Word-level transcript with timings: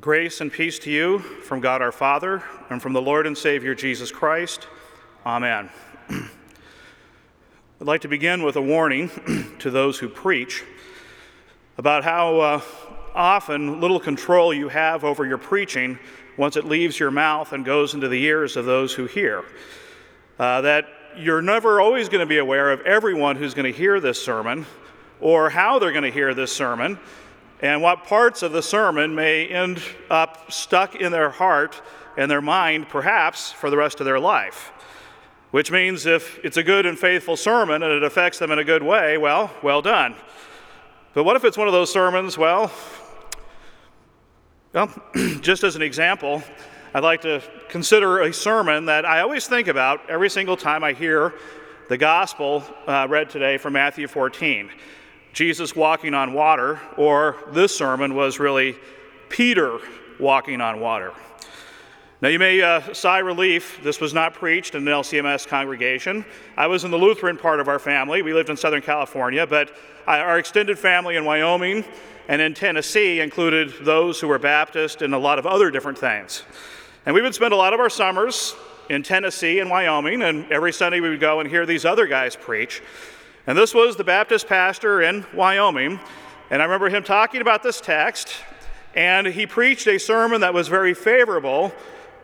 Grace 0.00 0.40
and 0.40 0.50
peace 0.50 0.78
to 0.78 0.90
you 0.90 1.18
from 1.18 1.60
God 1.60 1.82
our 1.82 1.92
Father 1.92 2.42
and 2.70 2.80
from 2.80 2.94
the 2.94 3.02
Lord 3.02 3.26
and 3.26 3.36
Savior 3.36 3.74
Jesus 3.74 4.10
Christ. 4.10 4.66
Amen. 5.26 5.68
I'd 6.08 6.26
like 7.80 8.00
to 8.00 8.08
begin 8.08 8.42
with 8.42 8.56
a 8.56 8.62
warning 8.62 9.10
to 9.58 9.70
those 9.70 9.98
who 9.98 10.08
preach 10.08 10.64
about 11.76 12.02
how 12.02 12.40
uh, 12.40 12.60
often 13.14 13.82
little 13.82 14.00
control 14.00 14.54
you 14.54 14.70
have 14.70 15.04
over 15.04 15.26
your 15.26 15.36
preaching 15.36 15.98
once 16.38 16.56
it 16.56 16.64
leaves 16.64 16.98
your 16.98 17.10
mouth 17.10 17.52
and 17.52 17.62
goes 17.62 17.92
into 17.92 18.08
the 18.08 18.22
ears 18.24 18.56
of 18.56 18.64
those 18.64 18.94
who 18.94 19.04
hear. 19.04 19.44
Uh, 20.38 20.62
that 20.62 20.86
you're 21.18 21.42
never 21.42 21.78
always 21.78 22.08
going 22.08 22.20
to 22.20 22.26
be 22.26 22.38
aware 22.38 22.70
of 22.70 22.80
everyone 22.82 23.36
who's 23.36 23.52
going 23.52 23.70
to 23.70 23.78
hear 23.78 24.00
this 24.00 24.22
sermon 24.22 24.64
or 25.20 25.50
how 25.50 25.78
they're 25.78 25.92
going 25.92 26.04
to 26.04 26.10
hear 26.10 26.32
this 26.32 26.50
sermon 26.50 26.98
and 27.62 27.82
what 27.82 28.04
parts 28.04 28.42
of 28.42 28.52
the 28.52 28.62
sermon 28.62 29.14
may 29.14 29.46
end 29.46 29.82
up 30.08 30.50
stuck 30.50 30.94
in 30.94 31.12
their 31.12 31.30
heart 31.30 31.80
and 32.16 32.30
their 32.30 32.40
mind, 32.40 32.88
perhaps, 32.88 33.52
for 33.52 33.70
the 33.70 33.76
rest 33.76 34.00
of 34.00 34.06
their 34.06 34.18
life. 34.18 34.72
Which 35.50 35.70
means 35.70 36.06
if 36.06 36.38
it's 36.44 36.56
a 36.56 36.62
good 36.62 36.86
and 36.86 36.98
faithful 36.98 37.36
sermon 37.36 37.82
and 37.82 37.92
it 37.92 38.02
affects 38.02 38.38
them 38.38 38.50
in 38.50 38.58
a 38.58 38.64
good 38.64 38.82
way, 38.82 39.18
well, 39.18 39.50
well 39.62 39.82
done. 39.82 40.14
But 41.12 41.24
what 41.24 41.36
if 41.36 41.44
it's 41.44 41.58
one 41.58 41.66
of 41.66 41.72
those 41.72 41.92
sermons, 41.92 42.38
well, 42.38 42.72
well, 44.72 44.88
just 45.40 45.64
as 45.64 45.76
an 45.76 45.82
example, 45.82 46.42
I'd 46.94 47.02
like 47.02 47.20
to 47.22 47.42
consider 47.68 48.20
a 48.20 48.32
sermon 48.32 48.86
that 48.86 49.04
I 49.04 49.20
always 49.20 49.46
think 49.46 49.68
about 49.68 50.08
every 50.08 50.30
single 50.30 50.56
time 50.56 50.82
I 50.82 50.92
hear 50.92 51.34
the 51.88 51.98
gospel 51.98 52.62
uh, 52.86 53.06
read 53.10 53.28
today 53.28 53.58
from 53.58 53.72
Matthew 53.72 54.06
14. 54.06 54.70
Jesus 55.32 55.76
walking 55.76 56.14
on 56.14 56.32
water, 56.32 56.80
or 56.96 57.36
this 57.52 57.74
sermon 57.74 58.14
was 58.14 58.40
really 58.40 58.76
Peter 59.28 59.78
walking 60.18 60.60
on 60.60 60.80
water. 60.80 61.12
Now, 62.22 62.28
you 62.28 62.38
may 62.38 62.60
uh, 62.60 62.92
sigh 62.92 63.20
relief. 63.20 63.80
This 63.82 64.00
was 64.00 64.12
not 64.12 64.34
preached 64.34 64.74
in 64.74 64.86
an 64.86 64.92
LCMS 64.92 65.46
congregation. 65.46 66.24
I 66.56 66.66
was 66.66 66.84
in 66.84 66.90
the 66.90 66.98
Lutheran 66.98 67.38
part 67.38 67.60
of 67.60 67.68
our 67.68 67.78
family. 67.78 68.20
We 68.20 68.34
lived 68.34 68.50
in 68.50 68.56
Southern 68.58 68.82
California, 68.82 69.46
but 69.46 69.72
our 70.06 70.38
extended 70.38 70.78
family 70.78 71.16
in 71.16 71.24
Wyoming 71.24 71.84
and 72.28 72.42
in 72.42 72.52
Tennessee 72.52 73.20
included 73.20 73.72
those 73.82 74.20
who 74.20 74.28
were 74.28 74.38
Baptist 74.38 75.00
and 75.00 75.14
a 75.14 75.18
lot 75.18 75.38
of 75.38 75.46
other 75.46 75.70
different 75.70 75.96
things. 75.96 76.42
And 77.06 77.14
we 77.14 77.22
would 77.22 77.34
spend 77.34 77.54
a 77.54 77.56
lot 77.56 77.72
of 77.72 77.80
our 77.80 77.88
summers 77.88 78.54
in 78.90 79.02
Tennessee 79.02 79.60
and 79.60 79.70
Wyoming, 79.70 80.22
and 80.22 80.50
every 80.52 80.72
Sunday 80.72 81.00
we 81.00 81.08
would 81.08 81.20
go 81.20 81.40
and 81.40 81.48
hear 81.48 81.64
these 81.64 81.84
other 81.84 82.06
guys 82.06 82.36
preach. 82.36 82.82
And 83.50 83.58
this 83.58 83.74
was 83.74 83.96
the 83.96 84.04
Baptist 84.04 84.46
pastor 84.46 85.02
in 85.02 85.26
Wyoming. 85.34 85.98
And 86.50 86.62
I 86.62 86.64
remember 86.64 86.88
him 86.88 87.02
talking 87.02 87.40
about 87.40 87.64
this 87.64 87.80
text, 87.80 88.36
and 88.94 89.26
he 89.26 89.44
preached 89.44 89.88
a 89.88 89.98
sermon 89.98 90.42
that 90.42 90.54
was 90.54 90.68
very 90.68 90.94
favorable 90.94 91.72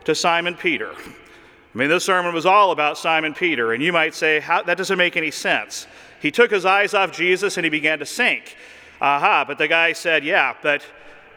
to 0.05 0.15
Simon 0.15 0.55
Peter. 0.55 0.93
I 0.93 1.77
mean, 1.77 1.89
this 1.89 2.05
sermon 2.05 2.33
was 2.33 2.45
all 2.45 2.71
about 2.71 2.97
Simon 2.97 3.33
Peter, 3.33 3.73
and 3.73 3.83
you 3.83 3.91
might 3.91 4.15
say, 4.15 4.39
that 4.39 4.77
doesn't 4.77 4.97
make 4.97 5.17
any 5.17 5.29
sense. 5.29 5.85
He 6.21 6.31
took 6.31 6.49
his 6.49 6.65
eyes 6.65 6.93
off 6.93 7.11
Jesus 7.11 7.57
and 7.57 7.65
he 7.65 7.69
began 7.69 7.99
to 7.99 8.05
sink. 8.05 8.55
Aha, 9.01 9.43
but 9.45 9.57
the 9.57 9.67
guy 9.67 9.91
said, 9.91 10.23
yeah, 10.23 10.55
but 10.63 10.81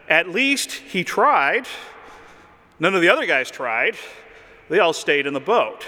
at 0.09 0.29
least 0.29 0.71
he 0.71 1.03
tried. 1.03 1.67
None 2.79 2.95
of 2.95 3.01
the 3.01 3.09
other 3.09 3.27
guys 3.27 3.51
tried. 3.51 3.97
They 4.69 4.79
all 4.79 4.93
stayed 4.93 5.27
in 5.27 5.35
the 5.35 5.41
boat. 5.41 5.85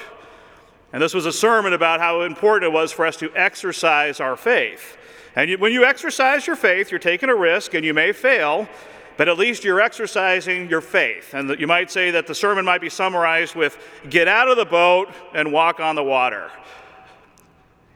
And 0.92 1.02
this 1.02 1.14
was 1.14 1.26
a 1.26 1.32
sermon 1.32 1.72
about 1.72 2.00
how 2.00 2.22
important 2.22 2.70
it 2.70 2.72
was 2.72 2.92
for 2.92 3.06
us 3.06 3.16
to 3.18 3.32
exercise 3.34 4.20
our 4.20 4.36
faith. 4.36 4.98
And 5.34 5.48
you, 5.48 5.58
when 5.58 5.72
you 5.72 5.84
exercise 5.84 6.46
your 6.46 6.56
faith, 6.56 6.90
you're 6.90 7.00
taking 7.00 7.30
a 7.30 7.34
risk 7.34 7.74
and 7.74 7.84
you 7.84 7.94
may 7.94 8.12
fail, 8.12 8.68
but 9.16 9.28
at 9.28 9.38
least 9.38 9.64
you're 9.64 9.80
exercising 9.80 10.68
your 10.68 10.82
faith. 10.82 11.32
And 11.32 11.58
you 11.58 11.66
might 11.66 11.90
say 11.90 12.10
that 12.10 12.26
the 12.26 12.34
sermon 12.34 12.64
might 12.64 12.82
be 12.82 12.90
summarized 12.90 13.54
with 13.54 13.78
get 14.10 14.28
out 14.28 14.48
of 14.48 14.56
the 14.56 14.66
boat 14.66 15.08
and 15.34 15.52
walk 15.52 15.80
on 15.80 15.94
the 15.94 16.04
water. 16.04 16.50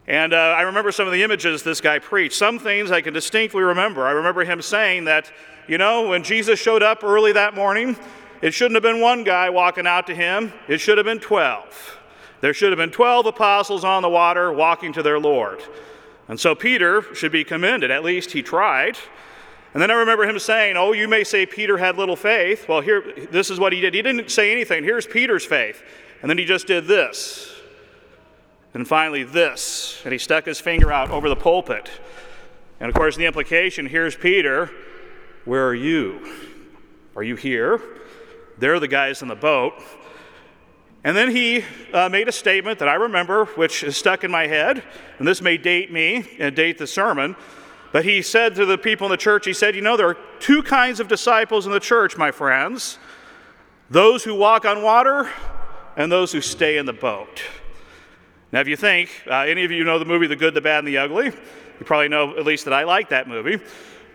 And 0.07 0.33
uh, 0.33 0.37
I 0.37 0.63
remember 0.63 0.93
some 0.93 1.07
of 1.07 1.13
the 1.13 1.23
images 1.23 1.63
this 1.63 1.81
guy 1.81 1.99
preached. 1.99 2.37
Some 2.37 2.59
things 2.59 2.91
I 2.91 3.01
can 3.01 3.13
distinctly 3.13 3.63
remember. 3.63 4.07
I 4.07 4.13
remember 4.13 4.45
him 4.45 4.63
saying 4.63 5.05
that, 5.07 5.31
you 5.67 5.79
know, 5.79 6.09
when 6.09 6.23
Jesus 6.23 6.61
showed 6.61 6.83
up 6.83 7.03
early 7.03 7.33
that 7.33 7.55
morning, 7.55 7.97
it 8.41 8.55
shouldn't 8.55 8.77
have 8.77 8.83
been 8.83 9.01
one 9.01 9.25
guy 9.25 9.51
walking 9.51 9.87
out 9.87 10.07
to 10.07 10.15
him, 10.15 10.53
it 10.69 10.79
should 10.79 10.97
have 10.97 11.05
been 11.05 11.19
12. 11.19 11.99
There 12.41 12.55
should 12.55 12.71
have 12.71 12.79
been 12.79 12.91
12 12.91 13.27
apostles 13.27 13.85
on 13.85 14.03
the 14.03 14.09
water 14.09 14.53
walking 14.53 14.93
to 14.93 15.03
their 15.03 15.19
Lord. 15.19 15.63
And 16.29 16.39
so 16.39 16.55
Peter 16.55 17.03
should 17.15 17.33
be 17.33 17.45
commended. 17.45 17.91
At 17.91 18.05
least 18.05 18.33
he 18.33 18.43
tried. 18.43 18.99
And 19.73 19.83
then 19.83 19.91
I 19.91 19.95
remember 19.95 20.25
him 20.25 20.39
saying, 20.39 20.77
Oh, 20.77 20.93
you 20.93 21.07
may 21.07 21.23
say 21.23 21.47
Peter 21.47 21.79
had 21.79 21.97
little 21.97 22.17
faith. 22.17 22.69
Well, 22.69 22.81
here, 22.81 23.29
this 23.31 23.51
is 23.51 23.61
what 23.61 23.73
he 23.73 23.81
did. 23.81 23.95
He 23.95 24.03
didn't 24.03 24.31
say 24.31 24.51
anything. 24.51 24.85
Here's 24.85 25.07
Peter's 25.07 25.45
faith. 25.45 25.83
And 26.23 26.31
then 26.31 26.39
he 26.39 26.45
just 26.45 26.67
did 26.67 26.87
this. 26.87 27.55
And 28.75 28.87
finally, 28.87 29.23
this. 29.23 30.01
And 30.05 30.13
he 30.13 30.19
stuck 30.19 30.45
his 30.47 30.61
finger 30.61 30.93
out 30.93 31.11
over 31.11 31.29
the 31.29 31.37
pulpit. 31.37 31.91
And 32.81 32.89
of 32.89 32.95
course, 32.95 33.17
the 33.17 33.27
implication 33.27 33.87
here's 33.87 34.17
Peter. 34.17 34.71
Where 35.45 35.67
are 35.67 35.75
you? 35.75 36.27
Are 37.15 37.23
you 37.23 37.37
here? 37.37 37.81
They're 38.59 38.81
the 38.81 38.89
guys 38.89 39.23
in 39.23 39.29
the 39.29 39.35
boat. 39.35 39.75
And 41.07 41.17
then 41.17 41.31
he 41.31 41.65
uh, 41.93 42.09
made 42.09 42.27
a 42.27 42.33
statement 42.33 42.81
that 42.81 42.89
I 42.89 42.95
remember, 42.95 43.45
which 43.45 43.85
is 43.85 43.97
stuck 43.97 44.25
in 44.25 44.31
my 44.33 44.49
head, 44.49 44.83
and 45.21 45.29
this 45.29 45.41
may 45.41 45.57
date 45.57 45.93
me 45.93 46.29
and 46.41 46.57
date 46.57 46.79
the 46.79 46.87
sermon. 46.89 47.37
But 47.93 48.05
he 48.05 48.23
said 48.23 48.57
to 48.57 48.67
the 48.67 48.77
people 48.77 49.07
in 49.07 49.13
the 49.13 49.17
church, 49.17 49.47
he 49.47 49.53
said, 49.53 49.77
You 49.77 49.83
know, 49.83 49.97
there 49.97 50.09
are 50.09 50.17
two 50.41 50.65
kinds 50.65 50.99
of 50.99 51.07
disciples 51.07 51.65
in 51.65 51.71
the 51.71 51.79
church, 51.79 52.17
my 52.17 52.33
friends 52.33 52.99
those 53.89 54.25
who 54.25 54.35
walk 54.35 54.65
on 54.65 54.83
water 54.83 55.31
and 55.97 56.11
those 56.11 56.33
who 56.33 56.41
stay 56.41 56.77
in 56.77 56.87
the 56.87 56.93
boat. 56.93 57.41
Now, 58.51 58.59
if 58.59 58.67
you 58.67 58.75
think, 58.75 59.23
uh, 59.31 59.43
any 59.43 59.65
of 59.65 59.71
you 59.71 59.85
know 59.85 60.01
the 60.01 60.05
movie 60.05 60.27
The 60.27 60.35
Good, 60.35 60.55
the 60.55 60.61
Bad, 60.61 60.81
and 60.81 60.89
the 60.89 60.99
Ugly, 60.99 61.27
you 61.27 61.87
probably 61.87 62.09
know 62.09 62.37
at 62.37 62.45
least 62.45 62.65
that 62.65 62.75
I 62.75 62.83
like 62.83 63.11
that 63.11 63.29
movie. 63.29 63.61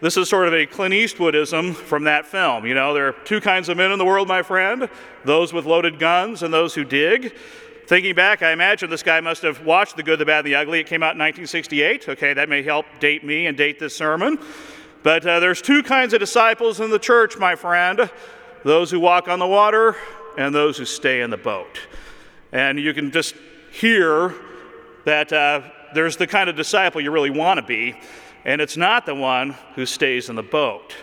This 0.01 0.17
is 0.17 0.27
sort 0.27 0.47
of 0.47 0.55
a 0.55 0.65
Clint 0.65 0.95
Eastwoodism 0.95 1.75
from 1.75 2.05
that 2.05 2.25
film. 2.25 2.65
You 2.65 2.73
know, 2.73 2.91
there 2.91 3.07
are 3.07 3.11
two 3.23 3.39
kinds 3.39 3.69
of 3.69 3.77
men 3.77 3.91
in 3.91 3.99
the 3.99 4.05
world, 4.05 4.27
my 4.27 4.41
friend 4.41 4.89
those 5.25 5.53
with 5.53 5.65
loaded 5.65 5.99
guns 5.99 6.41
and 6.41 6.51
those 6.51 6.73
who 6.73 6.83
dig. 6.83 7.35
Thinking 7.85 8.15
back, 8.15 8.41
I 8.41 8.51
imagine 8.51 8.89
this 8.89 9.03
guy 9.03 9.19
must 9.19 9.43
have 9.43 9.63
watched 9.63 9.97
The 9.97 10.01
Good, 10.01 10.17
the 10.17 10.25
Bad, 10.25 10.39
and 10.39 10.47
the 10.47 10.55
Ugly. 10.55 10.79
It 10.79 10.87
came 10.87 11.03
out 11.03 11.13
in 11.13 11.19
1968. 11.19 12.09
Okay, 12.09 12.33
that 12.33 12.49
may 12.49 12.63
help 12.63 12.87
date 12.99 13.23
me 13.23 13.45
and 13.45 13.55
date 13.55 13.77
this 13.77 13.95
sermon. 13.95 14.39
But 15.03 15.23
uh, 15.23 15.39
there's 15.39 15.61
two 15.61 15.83
kinds 15.83 16.13
of 16.13 16.19
disciples 16.19 16.79
in 16.79 16.89
the 16.89 16.99
church, 16.99 17.37
my 17.37 17.55
friend 17.55 18.09
those 18.63 18.89
who 18.89 18.99
walk 18.99 19.27
on 19.27 19.37
the 19.37 19.47
water 19.47 19.95
and 20.35 20.53
those 20.53 20.79
who 20.79 20.85
stay 20.85 21.21
in 21.21 21.29
the 21.29 21.37
boat. 21.37 21.79
And 22.51 22.79
you 22.79 22.93
can 22.95 23.11
just 23.11 23.35
hear 23.71 24.33
that 25.05 25.31
uh, 25.31 25.61
there's 25.93 26.17
the 26.17 26.25
kind 26.25 26.49
of 26.49 26.55
disciple 26.55 27.01
you 27.01 27.11
really 27.11 27.29
want 27.29 27.59
to 27.59 27.65
be 27.65 27.95
and 28.45 28.61
it's 28.61 28.77
not 28.77 29.05
the 29.05 29.15
one 29.15 29.55
who 29.75 29.85
stays 29.85 30.29
in 30.29 30.35
the 30.35 30.43
boat. 30.43 30.95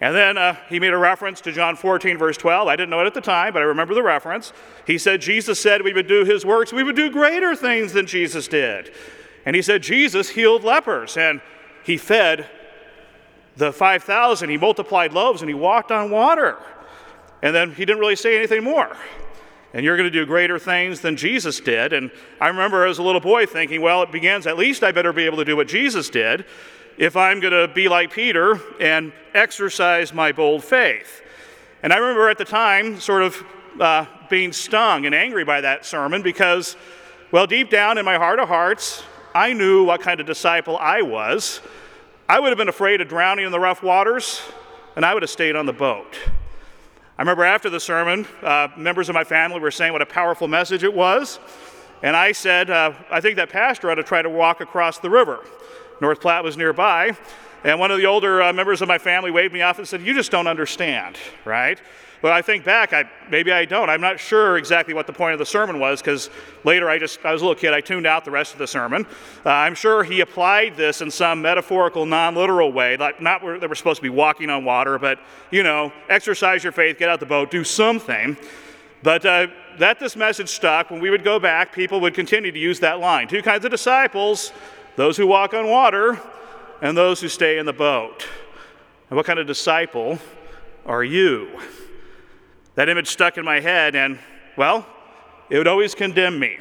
And 0.00 0.14
then 0.14 0.36
uh, 0.36 0.56
he 0.68 0.78
made 0.78 0.92
a 0.92 0.98
reference 0.98 1.40
to 1.42 1.52
John 1.52 1.74
14, 1.74 2.18
verse 2.18 2.36
12. 2.36 2.68
I 2.68 2.76
didn't 2.76 2.90
know 2.90 3.00
it 3.00 3.06
at 3.06 3.14
the 3.14 3.20
time, 3.20 3.54
but 3.54 3.62
I 3.62 3.64
remember 3.64 3.94
the 3.94 4.02
reference. 4.02 4.52
He 4.86 4.98
said, 4.98 5.22
Jesus 5.22 5.58
said 5.58 5.82
we 5.82 5.94
would 5.94 6.06
do 6.06 6.24
his 6.24 6.44
works, 6.44 6.72
we 6.72 6.82
would 6.82 6.96
do 6.96 7.10
greater 7.10 7.56
things 7.56 7.92
than 7.92 8.06
Jesus 8.06 8.46
did. 8.46 8.92
And 9.46 9.56
he 9.56 9.62
said, 9.62 9.82
Jesus 9.82 10.30
healed 10.30 10.64
lepers, 10.64 11.16
and 11.16 11.40
he 11.84 11.96
fed 11.96 12.46
the 13.56 13.72
5,000. 13.72 14.50
He 14.50 14.56
multiplied 14.56 15.12
loaves, 15.12 15.40
and 15.40 15.48
he 15.48 15.54
walked 15.54 15.90
on 15.90 16.10
water. 16.10 16.58
And 17.42 17.54
then 17.54 17.70
he 17.70 17.84
didn't 17.84 18.00
really 18.00 18.16
say 18.16 18.36
anything 18.36 18.64
more 18.64 18.96
and 19.76 19.84
you're 19.84 19.98
going 19.98 20.10
to 20.10 20.18
do 20.18 20.24
greater 20.24 20.58
things 20.58 21.02
than 21.02 21.18
Jesus 21.18 21.60
did. 21.60 21.92
And 21.92 22.10
I 22.40 22.48
remember 22.48 22.86
as 22.86 22.96
a 22.96 23.02
little 23.02 23.20
boy 23.20 23.44
thinking, 23.44 23.82
well, 23.82 24.02
it 24.02 24.10
begins, 24.10 24.46
at 24.46 24.56
least 24.56 24.82
I 24.82 24.90
better 24.90 25.12
be 25.12 25.26
able 25.26 25.36
to 25.36 25.44
do 25.44 25.54
what 25.54 25.68
Jesus 25.68 26.08
did 26.08 26.46
if 26.96 27.14
I'm 27.14 27.40
going 27.40 27.52
to 27.52 27.68
be 27.68 27.86
like 27.86 28.10
Peter 28.10 28.58
and 28.80 29.12
exercise 29.34 30.14
my 30.14 30.32
bold 30.32 30.64
faith. 30.64 31.20
And 31.82 31.92
I 31.92 31.98
remember 31.98 32.30
at 32.30 32.38
the 32.38 32.44
time 32.46 32.98
sort 32.98 33.22
of 33.22 33.44
uh, 33.78 34.06
being 34.30 34.50
stung 34.50 35.04
and 35.04 35.14
angry 35.14 35.44
by 35.44 35.60
that 35.60 35.84
sermon 35.84 36.22
because, 36.22 36.74
well, 37.30 37.46
deep 37.46 37.68
down 37.68 37.98
in 37.98 38.06
my 38.06 38.16
heart 38.16 38.40
of 38.40 38.48
hearts, 38.48 39.02
I 39.34 39.52
knew 39.52 39.84
what 39.84 40.00
kind 40.00 40.20
of 40.20 40.26
disciple 40.26 40.78
I 40.78 41.02
was. 41.02 41.60
I 42.30 42.40
would 42.40 42.48
have 42.48 42.56
been 42.56 42.70
afraid 42.70 43.02
of 43.02 43.08
drowning 43.08 43.44
in 43.44 43.52
the 43.52 43.60
rough 43.60 43.82
waters, 43.82 44.40
and 44.96 45.04
I 45.04 45.12
would 45.12 45.22
have 45.22 45.28
stayed 45.28 45.54
on 45.54 45.66
the 45.66 45.74
boat. 45.74 46.16
I 47.18 47.22
remember 47.22 47.44
after 47.44 47.70
the 47.70 47.80
sermon, 47.80 48.26
uh, 48.42 48.68
members 48.76 49.08
of 49.08 49.14
my 49.14 49.24
family 49.24 49.58
were 49.58 49.70
saying 49.70 49.90
what 49.90 50.02
a 50.02 50.06
powerful 50.06 50.48
message 50.48 50.84
it 50.84 50.92
was. 50.92 51.38
And 52.02 52.14
I 52.14 52.32
said, 52.32 52.68
uh, 52.68 52.92
I 53.10 53.22
think 53.22 53.36
that 53.36 53.48
pastor 53.48 53.90
ought 53.90 53.94
to 53.94 54.02
try 54.02 54.20
to 54.20 54.28
walk 54.28 54.60
across 54.60 54.98
the 54.98 55.08
river. 55.08 55.42
North 56.02 56.20
Platte 56.20 56.44
was 56.44 56.58
nearby. 56.58 57.16
And 57.66 57.80
one 57.80 57.90
of 57.90 57.98
the 57.98 58.06
older 58.06 58.44
uh, 58.44 58.52
members 58.52 58.80
of 58.80 58.86
my 58.86 58.96
family 58.96 59.32
waved 59.32 59.52
me 59.52 59.60
off 59.60 59.78
and 59.78 59.88
said, 59.88 60.00
You 60.00 60.14
just 60.14 60.30
don't 60.30 60.46
understand, 60.46 61.16
right? 61.44 61.80
But 62.22 62.30
I 62.30 62.40
think 62.40 62.64
back, 62.64 62.92
I, 62.92 63.10
maybe 63.28 63.50
I 63.50 63.64
don't. 63.64 63.90
I'm 63.90 64.00
not 64.00 64.20
sure 64.20 64.56
exactly 64.56 64.94
what 64.94 65.08
the 65.08 65.12
point 65.12 65.32
of 65.32 65.40
the 65.40 65.46
sermon 65.46 65.80
was 65.80 66.00
because 66.00 66.30
later 66.62 66.88
I 66.88 67.00
just, 67.00 67.24
I 67.24 67.32
was 67.32 67.42
a 67.42 67.44
little 67.44 67.58
kid, 67.58 67.74
I 67.74 67.80
tuned 67.80 68.06
out 68.06 68.24
the 68.24 68.30
rest 68.30 68.52
of 68.52 68.60
the 68.60 68.68
sermon. 68.68 69.04
Uh, 69.44 69.50
I'm 69.50 69.74
sure 69.74 70.04
he 70.04 70.20
applied 70.20 70.76
this 70.76 71.02
in 71.02 71.10
some 71.10 71.42
metaphorical, 71.42 72.06
non 72.06 72.36
literal 72.36 72.70
way, 72.70 72.96
like 72.96 73.20
not 73.20 73.42
where 73.42 73.58
they 73.58 73.66
were 73.66 73.74
supposed 73.74 73.98
to 73.98 74.02
be 74.02 74.10
walking 74.10 74.48
on 74.48 74.64
water, 74.64 74.96
but, 74.96 75.18
you 75.50 75.64
know, 75.64 75.92
exercise 76.08 76.62
your 76.62 76.72
faith, 76.72 76.98
get 77.00 77.08
out 77.08 77.18
the 77.18 77.26
boat, 77.26 77.50
do 77.50 77.64
something. 77.64 78.36
But 79.02 79.26
uh, 79.26 79.48
that 79.78 79.98
this 79.98 80.14
message 80.14 80.50
stuck, 80.50 80.92
when 80.92 81.00
we 81.00 81.10
would 81.10 81.24
go 81.24 81.40
back, 81.40 81.72
people 81.72 82.00
would 82.02 82.14
continue 82.14 82.52
to 82.52 82.58
use 82.60 82.78
that 82.78 83.00
line. 83.00 83.26
Two 83.26 83.42
kinds 83.42 83.64
of 83.64 83.72
disciples 83.72 84.52
those 84.94 85.16
who 85.16 85.26
walk 85.26 85.52
on 85.52 85.68
water 85.68 86.20
and 86.80 86.96
those 86.96 87.20
who 87.20 87.28
stay 87.28 87.58
in 87.58 87.66
the 87.66 87.72
boat. 87.72 88.26
And 89.10 89.16
what 89.16 89.26
kind 89.26 89.38
of 89.38 89.46
disciple 89.46 90.18
are 90.84 91.04
you? 91.04 91.60
That 92.74 92.88
image 92.88 93.08
stuck 93.08 93.38
in 93.38 93.44
my 93.44 93.60
head, 93.60 93.94
and 93.94 94.18
well, 94.56 94.86
it 95.48 95.58
would 95.58 95.68
always 95.68 95.94
condemn 95.94 96.38
me 96.38 96.58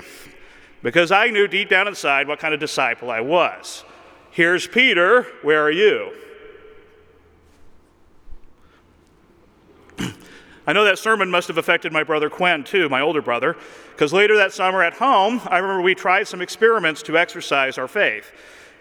because 0.81 1.11
I 1.11 1.29
knew 1.29 1.47
deep 1.47 1.69
down 1.69 1.87
inside 1.87 2.27
what 2.27 2.39
kind 2.39 2.53
of 2.53 2.59
disciple 2.59 3.09
I 3.09 3.21
was. 3.21 3.83
Here's 4.31 4.67
Peter, 4.67 5.23
where 5.41 5.63
are 5.63 5.71
you? 5.71 6.13
I 10.67 10.73
know 10.73 10.83
that 10.85 10.99
sermon 10.99 11.31
must 11.31 11.47
have 11.47 11.57
affected 11.57 11.91
my 11.91 12.03
brother 12.03 12.29
Quinn 12.29 12.63
too, 12.63 12.87
my 12.89 13.01
older 13.01 13.21
brother, 13.21 13.57
because 13.91 14.13
later 14.13 14.35
that 14.37 14.53
summer 14.53 14.83
at 14.83 14.93
home, 14.93 15.41
I 15.45 15.57
remember 15.57 15.81
we 15.81 15.95
tried 15.95 16.27
some 16.27 16.41
experiments 16.41 17.01
to 17.03 17.17
exercise 17.17 17.77
our 17.77 17.87
faith. 17.87 18.31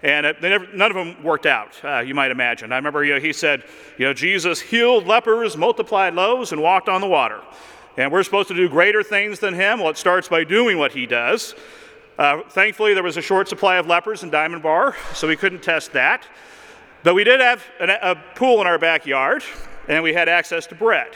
And 0.05 0.27
it, 0.27 0.43
never, 0.43 0.69
none 0.75 0.91
of 0.91 0.97
them 0.97 1.23
worked 1.23 1.47
out, 1.47 1.83
uh, 1.83 2.01
you 2.01 2.15
might 2.15 2.31
imagine. 2.31 2.73
I 2.73 2.77
remember 2.77 3.03
you 3.05 3.15
know, 3.15 3.21
he 3.21 3.33
said, 3.33 3.65
you 3.97 4.05
know, 4.05 4.13
Jesus 4.13 4.61
healed 4.61 5.07
lepers, 5.07 5.57
multiplied 5.57 6.13
loaves, 6.13 6.53
and 6.53 6.61
walked 6.61 6.91
on 6.91 7.01
the 7.01 7.07
water. 7.07 7.41
And 7.97 8.13
we're 8.13 8.23
supposed 8.23 8.49
to 8.49 8.55
do 8.55 8.69
greater 8.69 9.03
things 9.03 9.39
than 9.39 9.55
him. 9.55 9.79
Well, 9.79 9.89
it 9.89 9.97
starts 9.97 10.29
by 10.29 10.45
doing 10.45 10.77
what 10.77 10.93
he 10.93 11.07
does. 11.07 11.55
Uh, 12.19 12.43
thankfully, 12.51 12.93
there 12.93 13.03
was 13.03 13.17
a 13.17 13.23
short 13.23 13.49
supply 13.49 13.77
of 13.77 13.87
lepers 13.87 14.23
in 14.23 14.29
Diamond 14.29 14.63
Bar, 14.63 14.95
so 15.15 15.27
we 15.27 15.37
couldn't 15.37 15.63
test 15.63 15.95
that. 15.95 16.27
But 17.03 17.15
we 17.15 17.25
did 17.25 17.41
have 17.41 17.65
an, 17.81 17.89
a 17.89 18.15
pool 18.35 18.61
in 18.61 18.67
our 18.67 18.79
backyard, 18.79 19.43
and 19.89 20.03
we 20.03 20.13
had 20.13 20.29
access 20.29 20.67
to 20.67 20.75
bread. 20.75 21.13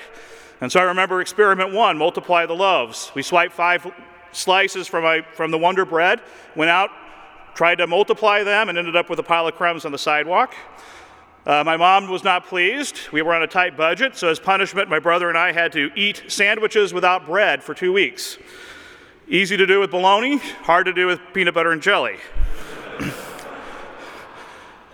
And 0.62 0.72
so 0.72 0.80
I 0.80 0.84
remember 0.84 1.20
experiment 1.20 1.74
one 1.74 1.98
multiply 1.98 2.46
the 2.46 2.54
loaves. 2.54 3.12
We 3.14 3.22
swiped 3.22 3.52
five 3.52 3.86
slices 4.32 4.88
from, 4.88 5.04
my, 5.04 5.26
from 5.34 5.50
the 5.50 5.58
Wonder 5.58 5.84
Bread, 5.84 6.22
went 6.56 6.70
out, 6.70 6.90
tried 7.58 7.74
to 7.74 7.88
multiply 7.88 8.44
them, 8.44 8.68
and 8.68 8.78
ended 8.78 8.94
up 8.94 9.10
with 9.10 9.18
a 9.18 9.22
pile 9.24 9.48
of 9.48 9.54
crumbs 9.56 9.84
on 9.84 9.90
the 9.90 9.98
sidewalk. 9.98 10.54
Uh, 11.44 11.64
my 11.64 11.76
mom 11.76 12.08
was 12.08 12.22
not 12.22 12.46
pleased. 12.46 13.08
We 13.10 13.20
were 13.20 13.34
on 13.34 13.42
a 13.42 13.48
tight 13.48 13.76
budget, 13.76 14.16
so 14.16 14.28
as 14.28 14.38
punishment, 14.38 14.88
my 14.88 15.00
brother 15.00 15.28
and 15.28 15.36
I 15.36 15.50
had 15.50 15.72
to 15.72 15.90
eat 15.96 16.22
sandwiches 16.28 16.94
without 16.94 17.26
bread 17.26 17.64
for 17.64 17.74
two 17.74 17.92
weeks. 17.92 18.38
Easy 19.26 19.56
to 19.56 19.66
do 19.66 19.80
with 19.80 19.90
bologna, 19.90 20.36
hard 20.36 20.86
to 20.86 20.92
do 20.92 21.08
with 21.08 21.18
peanut 21.34 21.52
butter 21.52 21.72
and 21.72 21.82
jelly. 21.82 22.18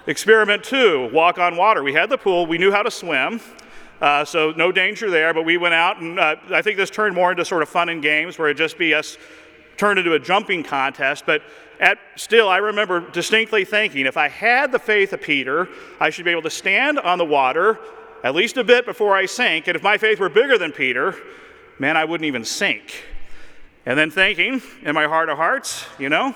Experiment 0.07 0.65
two 0.65 1.11
walk 1.13 1.37
on 1.37 1.59
water. 1.59 1.83
We 1.83 1.93
had 1.93 2.09
the 2.09 2.17
pool, 2.17 2.47
we 2.47 2.57
knew 2.57 2.73
how 2.73 2.83
to 2.83 2.91
swim. 2.91 3.43
Uh, 4.01 4.25
so 4.25 4.53
no 4.53 4.73
danger 4.73 5.11
there, 5.11 5.35
but 5.35 5.43
we 5.43 5.59
went 5.59 5.75
out 5.75 6.01
and 6.01 6.19
uh, 6.19 6.37
I 6.51 6.63
think 6.63 6.79
this 6.79 6.89
turned 6.89 7.15
more 7.15 7.31
into 7.31 7.45
sort 7.45 7.61
of 7.61 7.69
fun 7.69 7.91
and 7.91 8.01
games 8.01 8.39
where 8.39 8.49
it'd 8.49 8.57
just 8.57 8.79
be 8.79 8.95
us 8.95 9.19
turned 9.77 9.99
into 9.99 10.15
a 10.15 10.19
jumping 10.19 10.63
contest. 10.63 11.25
But 11.27 11.43
at, 11.81 11.99
still, 12.17 12.49
I 12.49 12.59
remember 12.59 13.01
distinctly 13.11 13.65
thinking 13.65 14.07
if 14.07 14.17
I 14.17 14.29
had 14.29 14.73
the 14.73 14.79
faith 14.79 15.13
of 15.13 15.21
Peter, 15.21 15.69
I 16.01 16.11
should 16.11 16.25
be 16.25 16.31
able 16.31 16.43
to 16.43 16.51
stand 16.51 16.99
on 16.99 17.19
the 17.19 17.25
water 17.25 17.79
at 18.23 18.35
least 18.35 18.57
a 18.57 18.65
bit 18.65 18.87
before 18.87 19.15
I 19.15 19.27
sink. 19.27 19.67
And 19.67 19.77
if 19.77 19.83
my 19.83 19.99
faith 19.99 20.19
were 20.19 20.29
bigger 20.29 20.57
than 20.57 20.73
Peter, 20.73 21.15
man, 21.79 21.97
I 21.97 22.05
wouldn't 22.05 22.27
even 22.27 22.45
sink. 22.45 23.05
And 23.87 23.99
then 23.99 24.11
thinking 24.11 24.63
in 24.83 24.95
my 24.95 25.07
heart 25.07 25.29
of 25.29 25.37
hearts, 25.37 25.85
you 25.99 26.09
know, 26.09 26.35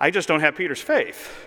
I 0.00 0.10
just 0.10 0.28
don't 0.28 0.40
have 0.40 0.56
Peter's 0.56 0.80
faith. 0.80 1.46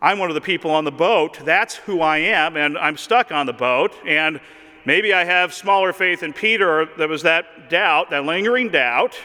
I'm 0.00 0.18
one 0.18 0.30
of 0.30 0.34
the 0.34 0.40
people 0.40 0.70
on 0.70 0.84
the 0.84 0.92
boat. 0.92 1.40
That's 1.44 1.74
who 1.74 2.00
I 2.00 2.18
am, 2.18 2.56
and 2.56 2.78
I'm 2.78 2.96
stuck 2.96 3.32
on 3.32 3.46
the 3.46 3.52
boat. 3.52 3.92
And 4.06 4.40
maybe 4.84 5.12
I 5.12 5.24
have 5.24 5.52
smaller 5.52 5.92
faith 5.92 6.22
in 6.22 6.32
Peter. 6.32 6.88
There 6.96 7.08
was 7.08 7.22
that 7.22 7.68
doubt, 7.68 8.10
that 8.10 8.24
lingering 8.24 8.70
doubt. 8.70 9.18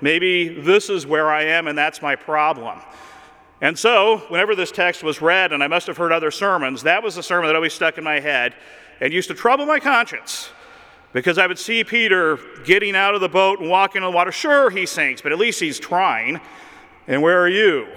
Maybe 0.00 0.48
this 0.48 0.90
is 0.90 1.06
where 1.06 1.30
I 1.30 1.44
am, 1.44 1.68
and 1.68 1.76
that's 1.76 2.02
my 2.02 2.16
problem. 2.16 2.80
And 3.60 3.78
so, 3.78 4.18
whenever 4.28 4.54
this 4.54 4.70
text 4.70 5.02
was 5.02 5.22
read, 5.22 5.52
and 5.52 5.62
I 5.62 5.68
must 5.68 5.86
have 5.86 5.96
heard 5.96 6.12
other 6.12 6.30
sermons, 6.30 6.82
that 6.82 7.02
was 7.02 7.14
the 7.14 7.22
sermon 7.22 7.48
that 7.48 7.56
always 7.56 7.72
stuck 7.72 7.96
in 7.96 8.04
my 8.04 8.20
head 8.20 8.54
and 9.00 9.12
used 9.12 9.28
to 9.28 9.34
trouble 9.34 9.64
my 9.64 9.80
conscience 9.80 10.50
because 11.12 11.38
I 11.38 11.46
would 11.46 11.58
see 11.58 11.82
Peter 11.82 12.38
getting 12.64 12.94
out 12.94 13.14
of 13.14 13.22
the 13.22 13.28
boat 13.28 13.60
and 13.60 13.70
walking 13.70 14.02
on 14.02 14.12
the 14.12 14.14
water. 14.14 14.30
Sure, 14.30 14.68
he 14.68 14.84
sinks, 14.84 15.22
but 15.22 15.32
at 15.32 15.38
least 15.38 15.58
he's 15.60 15.78
trying. 15.78 16.40
And 17.06 17.22
where 17.22 17.40
are 17.40 17.48
you? 17.48 17.88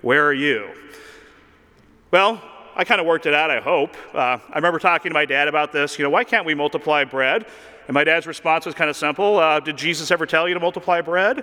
Where 0.00 0.24
are 0.24 0.32
you? 0.32 0.70
Well, 2.10 2.42
I 2.74 2.84
kind 2.84 3.00
of 3.00 3.06
worked 3.06 3.26
it 3.26 3.34
out, 3.34 3.50
I 3.50 3.60
hope. 3.60 3.94
Uh, 4.14 4.38
I 4.48 4.54
remember 4.54 4.78
talking 4.78 5.10
to 5.10 5.14
my 5.14 5.26
dad 5.26 5.48
about 5.48 5.72
this. 5.72 5.98
You 5.98 6.04
know, 6.04 6.10
why 6.10 6.24
can't 6.24 6.46
we 6.46 6.54
multiply 6.54 7.04
bread? 7.04 7.46
And 7.90 7.94
my 7.96 8.04
dad's 8.04 8.28
response 8.28 8.66
was 8.66 8.76
kind 8.76 8.88
of 8.88 8.94
simple 8.94 9.40
uh, 9.40 9.58
Did 9.58 9.76
Jesus 9.76 10.12
ever 10.12 10.24
tell 10.24 10.46
you 10.46 10.54
to 10.54 10.60
multiply 10.60 11.00
bread? 11.00 11.42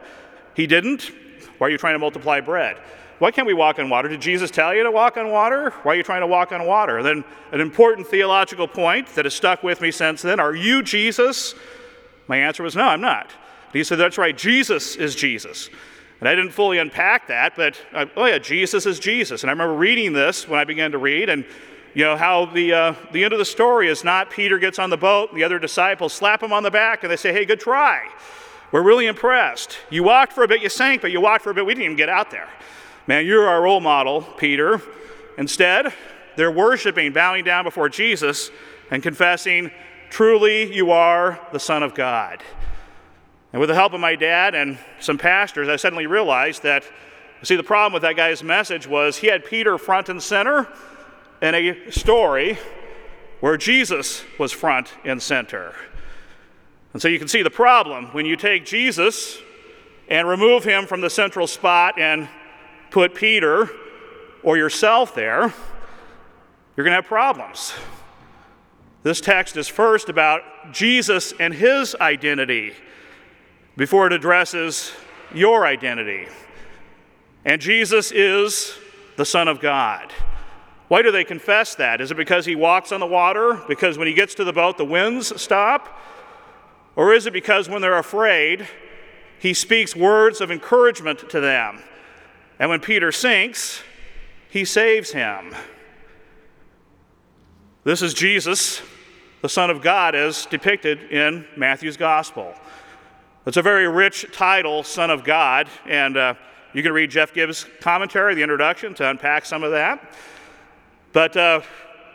He 0.54 0.66
didn't. 0.66 1.12
Why 1.58 1.68
are 1.68 1.70
you 1.70 1.78
trying 1.78 1.96
to 1.96 2.00
multiply 2.00 2.40
bread? 2.40 2.78
Why 3.20 3.32
can't 3.32 3.46
we 3.46 3.54
walk 3.54 3.80
on 3.80 3.90
water? 3.90 4.08
Did 4.08 4.22
Jesus 4.22 4.50
tell 4.50 4.74
you 4.74 4.84
to 4.84 4.90
walk 4.90 5.18
on 5.18 5.30
water? 5.30 5.72
Why 5.84 5.92
are 5.92 5.96
you 5.98 6.04
trying 6.04 6.22
to 6.22 6.28
walk 6.28 6.54
on 6.54 6.66
water? 6.66 7.04
Then, 7.04 7.26
an 7.52 7.60
important 7.60 8.08
theological 8.08 8.66
point 8.66 9.10
that 9.16 9.26
has 9.26 9.34
stuck 9.34 9.62
with 9.62 9.82
me 9.82 9.92
since 9.92 10.22
then 10.22 10.40
Are 10.40 10.56
you 10.56 10.84
Jesus? 10.84 11.54
My 12.30 12.38
answer 12.38 12.64
was 12.64 12.78
no, 12.78 12.84
I'm 12.84 13.02
not. 13.02 13.26
And 13.26 13.74
He 13.74 13.84
said, 13.84 13.98
That's 13.98 14.18
right, 14.18 14.38
Jesus 14.38 14.96
is 14.96 15.16
Jesus. 15.16 15.70
And 16.22 16.30
I 16.30 16.36
didn't 16.36 16.52
fully 16.52 16.78
unpack 16.78 17.28
that, 17.28 17.58
but 17.58 17.78
uh, 17.94 18.06
oh 18.16 18.24
yeah, 18.24 18.38
Jesus 18.38 18.86
is 18.86 19.00
Jesus. 19.00 19.44
And 19.44 19.50
I 19.50 19.52
remember 19.52 19.76
reading 19.76 20.14
this 20.14 20.48
when 20.48 20.62
I 20.62 20.64
began 20.64 20.94
to 20.94 20.98
read, 20.98 21.28
and 21.28 21.44
you 21.98 22.04
know 22.04 22.16
how 22.16 22.46
the 22.46 22.72
uh, 22.74 22.94
the 23.12 23.24
end 23.24 23.34
of 23.34 23.40
the 23.40 23.46
story 23.46 23.88
is 23.88 24.04
not 24.04 24.30
Peter 24.30 24.60
gets 24.60 24.78
on 24.78 24.92
the 24.92 24.98
boat, 24.98 25.34
the 25.34 25.44
other 25.44 25.58
disciples 25.58 26.14
slap 26.14 26.44
him 26.44 26.54
on 26.54 26.62
the 26.62 26.70
back, 26.70 27.02
and 27.02 27.12
they 27.12 27.16
say, 27.16 27.34
"Hey, 27.34 27.44
good 27.44 27.60
try. 27.60 28.08
We're 28.72 28.84
really 28.84 29.08
impressed. 29.08 29.80
You 29.90 30.04
walked 30.04 30.32
for 30.32 30.44
a 30.44 30.48
bit, 30.48 30.62
you 30.62 30.70
sank, 30.70 31.02
but 31.02 31.12
you 31.12 31.20
walked 31.20 31.44
for 31.44 31.50
a 31.50 31.56
bit. 31.56 31.66
We 31.66 31.74
didn't 31.74 31.86
even 31.86 31.98
get 31.98 32.08
out 32.08 32.30
there. 32.30 32.50
Man, 33.08 33.26
you're 33.26 33.48
our 33.48 33.64
role 33.64 33.80
model, 33.80 34.22
Peter." 34.22 34.80
Instead, 35.40 35.92
they're 36.36 36.52
worshiping, 36.52 37.14
bowing 37.14 37.44
down 37.44 37.64
before 37.64 37.90
Jesus, 37.90 38.52
and 38.92 39.02
confessing, 39.02 39.72
"Truly, 40.12 40.72
you 40.72 40.92
are 40.92 41.40
the 41.52 41.60
Son 41.60 41.82
of 41.82 41.96
God." 41.96 42.44
And 43.54 43.60
with 43.60 43.70
the 43.70 43.76
help 43.76 43.94
of 43.94 44.00
my 44.00 44.16
dad 44.16 44.54
and 44.54 44.78
some 45.00 45.18
pastors, 45.18 45.68
I 45.68 45.78
suddenly 45.78 46.06
realized 46.06 46.62
that, 46.62 46.84
see, 47.42 47.56
the 47.56 47.64
problem 47.64 47.92
with 47.92 48.04
that 48.04 48.16
guy's 48.16 48.44
message 48.44 48.86
was 48.86 49.18
he 49.18 49.28
had 49.28 49.44
Peter 49.44 49.80
front 49.80 50.10
and 50.10 50.22
center 50.22 50.68
in 51.42 51.56
a 51.56 51.92
story 51.92 52.57
where 53.40 53.57
Jesus 53.57 54.23
was 54.40 54.52
front 54.52 54.94
and 55.04 55.21
center. 55.21 55.76
And 56.94 57.02
so 57.02 57.07
you 57.07 57.19
can 57.19 57.28
see 57.28 57.44
the 57.44 57.50
problem 57.50 58.07
when 58.07 58.26
you 58.26 58.35
take 58.35 58.66
Jesus 58.66 59.40
and 60.07 60.28
remove 60.28 60.64
him 60.64 60.88
from 60.88 61.02
the 61.02 61.09
central 61.09 61.47
spot 61.47 62.00
and 62.00 62.28
put 62.90 63.14
Peter 63.14 63.69
or 64.42 64.57
yourself 64.57 65.14
there, 65.14 65.54
you're 66.76 66.83
going 66.83 66.92
to 66.92 66.95
have 66.95 67.06
problems. 67.06 67.73
This 69.04 69.21
text 69.21 69.57
is 69.57 69.68
first 69.68 70.09
about 70.09 70.42
Jesus 70.71 71.33
and 71.40 71.54
his 71.54 71.95
identity 71.95 72.73
before 73.76 74.07
it 74.07 74.14
addresses 74.14 74.92
your 75.33 75.66
identity. 75.66 76.28
And 77.45 77.62
Jesus 77.62 78.12
is 78.12 78.78
the 79.16 79.26
Son 79.26 79.47
of 79.47 79.59
God. 79.59 80.12
Why 80.88 81.02
do 81.02 81.12
they 81.12 81.24
confess 81.24 81.76
that? 81.76 82.00
Is 82.00 82.12
it 82.12 82.18
because 82.18 82.46
he 82.46 82.56
walks 82.56 82.92
on 82.92 83.00
the 83.00 83.06
water? 83.06 83.62
Because 83.68 83.98
when 83.98 84.08
he 84.08 84.14
gets 84.14 84.34
to 84.36 84.44
the 84.44 84.54
boat, 84.54 84.78
the 84.78 84.86
winds 84.86 85.40
stop? 85.42 86.00
Or 86.96 87.14
is 87.14 87.26
it 87.26 87.34
because 87.34 87.68
when 87.68 87.82
they're 87.82 87.98
afraid, 87.98 88.68
he 89.40 89.54
speaks 89.54 89.96
words 89.96 90.40
of 90.40 90.50
encouragement 90.50 91.30
to 91.30 91.40
them? 91.40 91.84
And 92.58 92.70
when 92.70 92.80
Peter 92.80 93.12
sinks, 93.12 93.84
he 94.50 94.66
saves 94.66 95.12
him. 95.12 95.54
This 97.84 98.02
is 98.02 98.14
Jesus, 98.14 98.82
the 99.42 99.50
Son 99.50 99.70
of 99.70 99.82
God, 99.82 100.16
as 100.16 100.46
depicted 100.46 101.12
in 101.12 101.46
Matthew's 101.56 101.98
Gospel. 101.98 102.54
It's 103.46 103.58
a 103.58 103.62
very 103.62 103.88
rich 103.88 104.26
title, 104.34 104.84
Son 104.84 105.10
of 105.10 105.24
God, 105.24 105.70
and 105.86 106.18
uh, 106.18 106.34
you 106.74 106.84
can 106.84 106.92
read 106.92 107.12
Jeff 107.12 107.34
Gibbs' 107.34 107.66
commentary, 107.80 108.36
the 108.36 108.42
introduction, 108.42 108.94
to 108.96 109.10
unpack 109.10 109.46
some 109.46 109.64
of 109.64 109.72
that. 109.72 110.14
But 111.14 111.37
uh, 111.37 111.61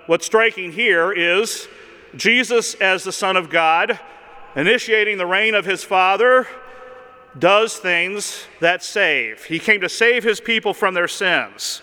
what's 0.07 0.27
striking 0.27 0.73
here 0.73 1.13
is 1.13 1.69
Jesus, 2.15 2.75
as 2.75 3.05
the 3.05 3.13
Son 3.13 3.37
of 3.37 3.49
God, 3.51 3.99
initiating 4.55 5.19
the 5.19 5.27
reign 5.27 5.55
of 5.55 5.65
his 5.65 5.83
Father, 5.83 6.47
does 7.39 7.77
things 7.79 8.45
that 8.61 8.83
save. 8.85 9.45
He 9.45 9.59
came 9.59 9.81
to 9.81 9.89
save 9.89 10.25
his 10.25 10.41
people 10.41 10.75
from 10.75 10.95
their 10.95 11.09
sins. 11.09 11.81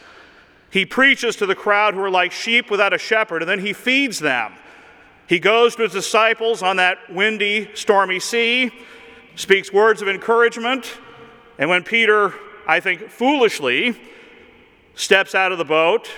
He 0.69 0.85
preaches 0.85 1.35
to 1.37 1.47
the 1.47 1.55
crowd 1.55 1.95
who 1.95 2.01
are 2.01 2.11
like 2.11 2.31
sheep 2.31 2.69
without 2.69 2.93
a 2.93 2.99
shepherd, 2.99 3.41
and 3.41 3.49
then 3.49 3.59
he 3.59 3.73
feeds 3.73 4.19
them. 4.19 4.53
He 5.25 5.39
goes 5.39 5.75
to 5.75 5.83
his 5.83 5.93
disciples 5.93 6.61
on 6.61 6.77
that 6.77 6.97
windy, 7.11 7.69
stormy 7.73 8.19
sea, 8.19 8.71
speaks 9.35 9.73
words 9.73 10.01
of 10.01 10.07
encouragement, 10.07 10.97
and 11.57 11.69
when 11.69 11.83
Peter, 11.83 12.33
I 12.67 12.79
think 12.79 13.09
foolishly, 13.09 13.99
steps 14.95 15.33
out 15.33 15.51
of 15.51 15.57
the 15.57 15.65
boat, 15.65 16.09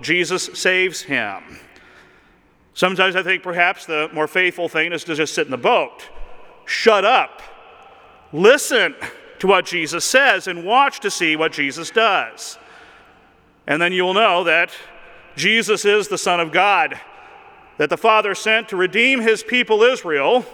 Jesus 0.00 0.50
saves 0.54 1.02
him. 1.02 1.60
Sometimes 2.74 3.16
I 3.16 3.22
think 3.22 3.42
perhaps 3.42 3.86
the 3.86 4.08
more 4.12 4.28
faithful 4.28 4.68
thing 4.68 4.92
is 4.92 5.04
to 5.04 5.14
just 5.14 5.34
sit 5.34 5.46
in 5.46 5.50
the 5.50 5.56
boat, 5.56 6.08
shut 6.64 7.04
up, 7.04 7.42
listen 8.32 8.94
to 9.40 9.46
what 9.46 9.66
Jesus 9.66 10.04
says, 10.04 10.46
and 10.46 10.64
watch 10.64 11.00
to 11.00 11.10
see 11.10 11.34
what 11.34 11.52
Jesus 11.52 11.90
does. 11.90 12.58
And 13.66 13.82
then 13.82 13.92
you'll 13.92 14.14
know 14.14 14.44
that 14.44 14.70
Jesus 15.36 15.84
is 15.84 16.08
the 16.08 16.18
Son 16.18 16.40
of 16.40 16.52
God, 16.52 16.98
that 17.78 17.90
the 17.90 17.96
Father 17.96 18.34
sent 18.34 18.68
to 18.68 18.76
redeem 18.76 19.20
his 19.20 19.42
people 19.42 19.82
Israel, 19.82 20.44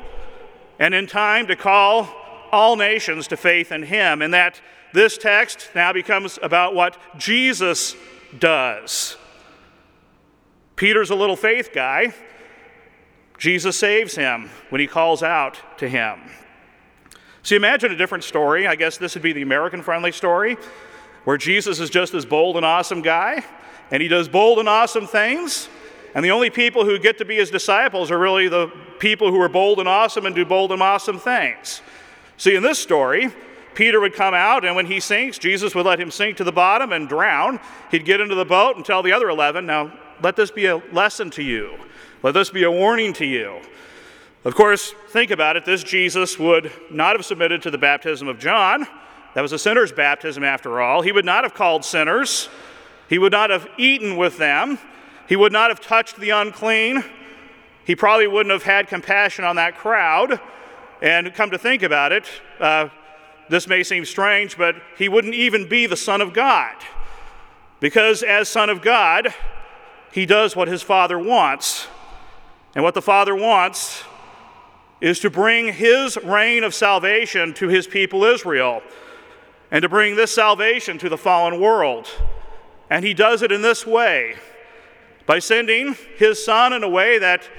and 0.78 0.94
in 0.94 1.06
time 1.06 1.46
to 1.46 1.56
call 1.56 2.08
all 2.50 2.76
nations 2.76 3.28
to 3.28 3.36
faith 3.36 3.70
in 3.70 3.82
him. 3.82 4.22
And 4.22 4.32
that 4.34 4.60
this 4.92 5.18
text 5.18 5.70
now 5.74 5.92
becomes 5.92 6.38
about 6.42 6.74
what 6.74 6.96
Jesus 7.18 7.96
does. 8.38 9.16
Peter's 10.76 11.10
a 11.10 11.14
little 11.14 11.36
faith 11.36 11.70
guy. 11.72 12.14
Jesus 13.38 13.76
saves 13.76 14.14
him 14.14 14.50
when 14.70 14.80
he 14.80 14.86
calls 14.86 15.22
out 15.22 15.78
to 15.78 15.88
him. 15.88 16.20
So 17.42 17.56
imagine 17.56 17.92
a 17.92 17.96
different 17.96 18.24
story. 18.24 18.66
I 18.66 18.74
guess 18.74 18.96
this 18.96 19.14
would 19.14 19.22
be 19.22 19.32
the 19.32 19.42
American 19.42 19.82
friendly 19.82 20.12
story 20.12 20.56
where 21.24 21.36
Jesus 21.36 21.80
is 21.80 21.90
just 21.90 22.12
this 22.12 22.24
bold 22.24 22.56
and 22.56 22.64
awesome 22.64 23.02
guy, 23.02 23.44
and 23.90 24.02
he 24.02 24.08
does 24.08 24.28
bold 24.28 24.58
and 24.58 24.68
awesome 24.68 25.06
things. 25.06 25.68
And 26.14 26.24
the 26.24 26.30
only 26.30 26.50
people 26.50 26.84
who 26.84 26.98
get 26.98 27.18
to 27.18 27.24
be 27.24 27.36
his 27.36 27.50
disciples 27.50 28.10
are 28.10 28.18
really 28.18 28.48
the 28.48 28.68
people 28.98 29.30
who 29.30 29.40
are 29.40 29.48
bold 29.48 29.80
and 29.80 29.88
awesome 29.88 30.26
and 30.26 30.34
do 30.34 30.44
bold 30.44 30.70
and 30.70 30.82
awesome 30.82 31.18
things. 31.18 31.82
See, 32.36 32.54
in 32.54 32.62
this 32.62 32.78
story, 32.78 33.30
Peter 33.74 34.00
would 34.00 34.14
come 34.14 34.34
out, 34.34 34.64
and 34.64 34.76
when 34.76 34.86
he 34.86 35.00
sinks, 35.00 35.38
Jesus 35.38 35.74
would 35.74 35.86
let 35.86 35.98
him 35.98 36.10
sink 36.10 36.36
to 36.36 36.44
the 36.44 36.52
bottom 36.52 36.92
and 36.92 37.08
drown. 37.08 37.58
He'd 37.90 38.04
get 38.04 38.20
into 38.20 38.36
the 38.36 38.44
boat 38.44 38.76
and 38.76 38.84
tell 38.84 39.02
the 39.02 39.12
other 39.12 39.28
11, 39.28 39.66
Now, 39.66 39.92
let 40.24 40.36
this 40.36 40.50
be 40.50 40.66
a 40.66 40.78
lesson 40.90 41.30
to 41.32 41.42
you. 41.42 41.76
Let 42.22 42.32
this 42.32 42.48
be 42.48 42.62
a 42.62 42.70
warning 42.70 43.12
to 43.14 43.26
you. 43.26 43.60
Of 44.44 44.54
course, 44.54 44.94
think 45.10 45.30
about 45.30 45.56
it. 45.56 45.66
This 45.66 45.84
Jesus 45.84 46.38
would 46.38 46.72
not 46.90 47.14
have 47.14 47.26
submitted 47.26 47.60
to 47.62 47.70
the 47.70 47.76
baptism 47.76 48.26
of 48.26 48.38
John. 48.38 48.86
That 49.34 49.42
was 49.42 49.52
a 49.52 49.58
sinner's 49.58 49.92
baptism, 49.92 50.42
after 50.42 50.80
all. 50.80 51.02
He 51.02 51.12
would 51.12 51.26
not 51.26 51.44
have 51.44 51.52
called 51.52 51.84
sinners. 51.84 52.48
He 53.10 53.18
would 53.18 53.32
not 53.32 53.50
have 53.50 53.68
eaten 53.76 54.16
with 54.16 54.38
them. 54.38 54.78
He 55.28 55.36
would 55.36 55.52
not 55.52 55.70
have 55.70 55.82
touched 55.82 56.16
the 56.16 56.30
unclean. 56.30 57.04
He 57.84 57.94
probably 57.94 58.26
wouldn't 58.26 58.52
have 58.52 58.62
had 58.62 58.88
compassion 58.88 59.44
on 59.44 59.56
that 59.56 59.76
crowd. 59.76 60.40
And 61.02 61.34
come 61.34 61.50
to 61.50 61.58
think 61.58 61.82
about 61.82 62.12
it, 62.12 62.24
uh, 62.60 62.88
this 63.50 63.68
may 63.68 63.82
seem 63.82 64.06
strange, 64.06 64.56
but 64.56 64.76
he 64.96 65.10
wouldn't 65.10 65.34
even 65.34 65.68
be 65.68 65.86
the 65.86 65.96
Son 65.96 66.22
of 66.22 66.32
God. 66.32 66.76
Because 67.78 68.22
as 68.22 68.48
Son 68.48 68.70
of 68.70 68.80
God, 68.80 69.34
he 70.14 70.26
does 70.26 70.54
what 70.54 70.68
his 70.68 70.80
Father 70.80 71.18
wants. 71.18 71.88
And 72.76 72.84
what 72.84 72.94
the 72.94 73.02
Father 73.02 73.34
wants 73.34 74.04
is 75.00 75.18
to 75.20 75.28
bring 75.28 75.72
his 75.72 76.16
reign 76.18 76.62
of 76.62 76.72
salvation 76.72 77.52
to 77.54 77.66
his 77.66 77.88
people 77.88 78.22
Israel 78.22 78.80
and 79.72 79.82
to 79.82 79.88
bring 79.88 80.14
this 80.14 80.32
salvation 80.32 80.98
to 80.98 81.08
the 81.08 81.18
fallen 81.18 81.60
world. 81.60 82.08
And 82.88 83.04
he 83.04 83.12
does 83.12 83.42
it 83.42 83.50
in 83.50 83.60
this 83.60 83.84
way 83.84 84.36
by 85.26 85.40
sending 85.40 85.96
his 86.16 86.44
Son 86.44 86.72
in 86.72 86.84
a 86.84 86.88
way 86.88 87.18
that, 87.18 87.50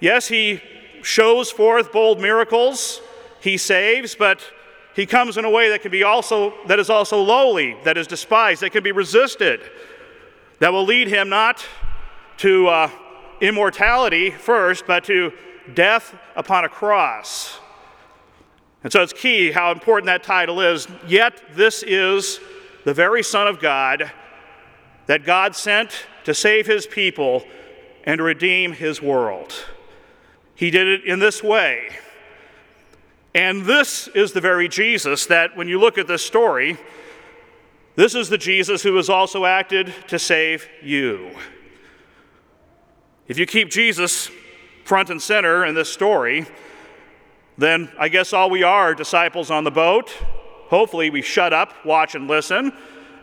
yes, 0.00 0.26
he 0.26 0.60
shows 1.02 1.52
forth 1.52 1.92
bold 1.92 2.20
miracles, 2.20 3.00
he 3.40 3.56
saves, 3.56 4.16
but 4.16 4.42
he 4.96 5.06
comes 5.06 5.36
in 5.36 5.44
a 5.44 5.50
way 5.50 5.68
that 5.68 5.82
can 5.82 5.92
be 5.92 6.02
also 6.02 6.54
that 6.66 6.80
is 6.80 6.90
also 6.90 7.22
lowly, 7.22 7.76
that 7.84 7.96
is 7.96 8.08
despised, 8.08 8.62
that 8.62 8.70
can 8.70 8.82
be 8.82 8.90
resisted, 8.90 9.60
that 10.58 10.72
will 10.72 10.84
lead 10.84 11.08
him 11.08 11.28
not 11.28 11.64
to 12.38 12.68
uh, 12.68 12.90
immortality 13.40 14.30
first, 14.30 14.86
but 14.86 15.04
to 15.04 15.32
death 15.74 16.14
upon 16.36 16.64
a 16.64 16.68
cross. 16.68 17.58
And 18.82 18.92
so 18.92 19.02
it's 19.02 19.12
key 19.12 19.50
how 19.50 19.72
important 19.72 20.06
that 20.06 20.22
title 20.22 20.60
is. 20.60 20.86
Yet, 21.06 21.42
this 21.54 21.82
is 21.82 22.40
the 22.84 22.94
very 22.94 23.22
Son 23.22 23.46
of 23.46 23.60
God 23.60 24.10
that 25.06 25.24
God 25.24 25.56
sent 25.56 26.06
to 26.24 26.34
save 26.34 26.66
his 26.66 26.86
people 26.86 27.44
and 28.04 28.20
redeem 28.20 28.72
his 28.72 29.02
world. 29.02 29.52
He 30.54 30.70
did 30.70 30.86
it 30.86 31.04
in 31.04 31.18
this 31.18 31.42
way. 31.42 31.88
And 33.34 33.64
this 33.64 34.08
is 34.08 34.32
the 34.32 34.40
very 34.40 34.68
Jesus 34.68 35.26
that, 35.26 35.56
when 35.56 35.68
you 35.68 35.78
look 35.78 35.98
at 35.98 36.06
this 36.06 36.24
story, 36.24 36.78
this 37.98 38.14
is 38.14 38.28
the 38.28 38.38
Jesus 38.38 38.84
who 38.84 38.94
has 38.94 39.10
also 39.10 39.44
acted 39.44 39.92
to 40.06 40.20
save 40.20 40.68
you. 40.84 41.32
If 43.26 43.40
you 43.40 43.44
keep 43.44 43.70
Jesus 43.70 44.30
front 44.84 45.10
and 45.10 45.20
center 45.20 45.64
in 45.64 45.74
this 45.74 45.92
story, 45.92 46.46
then 47.56 47.90
I 47.98 48.08
guess 48.08 48.32
all 48.32 48.50
we 48.50 48.62
are 48.62 48.94
disciples 48.94 49.50
on 49.50 49.64
the 49.64 49.72
boat. 49.72 50.10
Hopefully, 50.68 51.10
we 51.10 51.22
shut 51.22 51.52
up, 51.52 51.84
watch, 51.84 52.14
and 52.14 52.28
listen. 52.28 52.72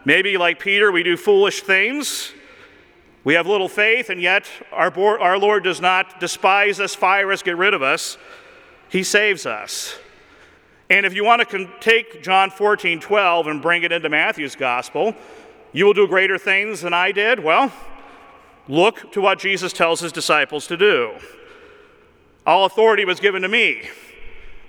Maybe, 0.03 0.35
like 0.35 0.59
Peter, 0.59 0.91
we 0.91 1.03
do 1.03 1.15
foolish 1.15 1.61
things. 1.61 2.33
We 3.23 3.35
have 3.35 3.47
little 3.47 3.69
faith, 3.69 4.09
and 4.09 4.21
yet 4.21 4.45
our, 4.73 4.91
our 5.21 5.39
Lord 5.39 5.63
does 5.63 5.79
not 5.79 6.19
despise 6.19 6.81
us, 6.81 6.93
fire 6.93 7.31
us, 7.31 7.43
get 7.43 7.55
rid 7.55 7.73
of 7.73 7.81
us. 7.81 8.17
He 8.89 9.03
saves 9.03 9.45
us. 9.45 9.97
And 10.89 11.05
if 11.05 11.13
you 11.13 11.23
want 11.23 11.47
to 11.49 11.69
take 11.79 12.21
John 12.21 12.51
14, 12.51 12.99
12 12.99 13.47
and 13.47 13.61
bring 13.61 13.83
it 13.83 13.91
into 13.91 14.07
Matthew's 14.09 14.55
gospel, 14.55 15.15
you 15.71 15.85
will 15.85 15.93
do 15.93 16.07
greater 16.07 16.37
things 16.37 16.81
than 16.81 16.93
I 16.93 17.11
did. 17.11 17.39
Well, 17.39 17.71
look 18.67 19.11
to 19.13 19.21
what 19.21 19.39
Jesus 19.39 19.73
tells 19.73 19.99
his 19.99 20.11
disciples 20.11 20.67
to 20.67 20.77
do. 20.77 21.15
All 22.45 22.65
authority 22.65 23.03
was 23.03 23.19
given 23.19 23.41
to 23.41 23.47
me. 23.47 23.89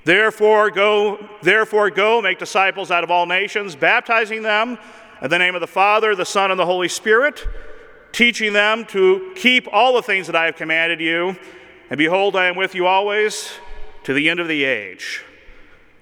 Therefore 0.04 0.70
go, 0.70 1.28
therefore 1.42 1.90
go, 1.90 2.22
make 2.22 2.38
disciples 2.38 2.90
out 2.90 3.04
of 3.04 3.10
all 3.10 3.26
nations, 3.26 3.76
baptizing 3.76 4.42
them 4.42 4.78
in 5.20 5.30
the 5.30 5.38
name 5.38 5.54
of 5.54 5.60
the 5.60 5.66
Father, 5.66 6.14
the 6.14 6.24
Son, 6.24 6.50
and 6.50 6.58
the 6.58 6.64
Holy 6.64 6.88
Spirit, 6.88 7.46
teaching 8.12 8.52
them 8.52 8.84
to 8.86 9.32
keep 9.36 9.68
all 9.70 9.94
the 9.94 10.02
things 10.02 10.26
that 10.28 10.36
I 10.36 10.46
have 10.46 10.56
commanded 10.56 11.00
you. 11.00 11.36
And 11.90 11.98
behold, 11.98 12.36
I 12.36 12.46
am 12.46 12.56
with 12.56 12.74
you 12.74 12.86
always 12.86 13.52
to 14.04 14.14
the 14.14 14.30
end 14.30 14.40
of 14.40 14.48
the 14.48 14.64
age. 14.64 15.22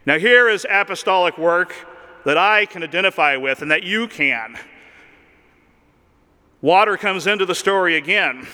Now, 0.06 0.18
here 0.18 0.48
is 0.48 0.66
apostolic 0.68 1.38
work 1.38 1.74
that 2.24 2.36
I 2.36 2.66
can 2.66 2.82
identify 2.82 3.36
with 3.36 3.62
and 3.62 3.70
that 3.70 3.82
you 3.82 4.06
can. 4.08 4.58
Water 6.60 6.96
comes 6.96 7.26
into 7.26 7.46
the 7.46 7.54
story 7.54 7.96
again. 7.96 8.46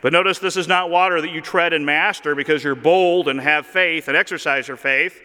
But 0.00 0.12
notice 0.12 0.38
this 0.38 0.56
is 0.56 0.66
not 0.66 0.90
water 0.90 1.20
that 1.20 1.30
you 1.30 1.40
tread 1.40 1.72
and 1.72 1.86
master 1.86 2.34
because 2.34 2.64
you're 2.64 2.74
bold 2.74 3.28
and 3.28 3.40
have 3.40 3.66
faith 3.66 4.08
and 4.08 4.16
exercise 4.16 4.66
your 4.66 4.76
faith. 4.76 5.20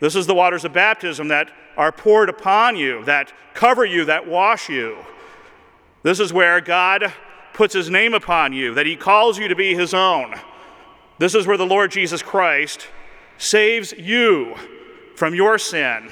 This 0.00 0.14
is 0.14 0.26
the 0.26 0.34
waters 0.34 0.64
of 0.64 0.72
baptism 0.72 1.28
that 1.28 1.50
are 1.76 1.90
poured 1.90 2.28
upon 2.28 2.76
you, 2.76 3.04
that 3.04 3.32
cover 3.54 3.84
you, 3.84 4.04
that 4.04 4.26
wash 4.26 4.68
you. 4.68 4.98
This 6.02 6.20
is 6.20 6.32
where 6.32 6.60
God 6.60 7.12
puts 7.54 7.74
his 7.74 7.90
name 7.90 8.14
upon 8.14 8.52
you, 8.52 8.74
that 8.74 8.86
he 8.86 8.94
calls 8.94 9.38
you 9.38 9.48
to 9.48 9.56
be 9.56 9.74
his 9.74 9.94
own. 9.94 10.34
This 11.18 11.34
is 11.34 11.46
where 11.46 11.56
the 11.56 11.66
Lord 11.66 11.90
Jesus 11.90 12.22
Christ 12.22 12.88
saves 13.38 13.92
you 13.92 14.54
from 15.14 15.34
your 15.34 15.58
sin 15.58 16.10